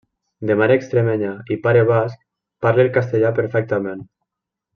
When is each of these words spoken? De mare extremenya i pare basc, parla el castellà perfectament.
De 0.51 0.55
mare 0.61 0.77
extremenya 0.79 1.33
i 1.55 1.57
pare 1.67 1.83
basc, 1.91 2.23
parla 2.67 2.83
el 2.87 2.91
castellà 2.97 3.33
perfectament. 3.43 4.03